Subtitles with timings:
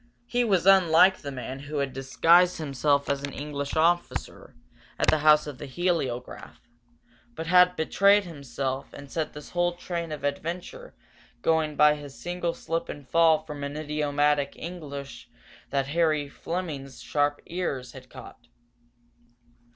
[0.25, 4.55] He was unlike the man who had disguised himself as an English officer,
[4.97, 6.59] at the house of the heliograph,
[7.35, 10.95] but had betrayed himself and set this whole train of adventure
[11.43, 15.29] going by his single slip and fall from idiomatic English
[15.69, 18.47] that Harry Fleming's sharp ears had caught.